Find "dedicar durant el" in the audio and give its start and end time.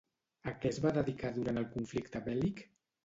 0.95-1.69